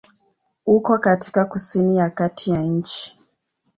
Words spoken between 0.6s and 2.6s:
Uko katika kusini ya kati